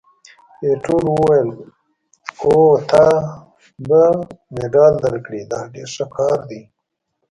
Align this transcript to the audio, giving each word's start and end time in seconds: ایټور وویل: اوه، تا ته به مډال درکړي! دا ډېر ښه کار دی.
ایټور 0.63 1.03
وویل: 1.09 1.49
اوه، 2.47 2.73
تا 2.89 3.05
ته 3.09 3.09
به 3.87 4.03
مډال 4.55 4.93
درکړي! 5.03 5.41
دا 5.51 5.59
ډېر 5.73 5.89
ښه 5.95 6.05
کار 6.17 6.39
دی. 6.49 6.61